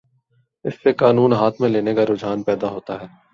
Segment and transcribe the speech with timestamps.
[0.65, 3.07] اس سے قانون ہاتھ میں لینے کا رجحان پیدا ہوتا ہے۔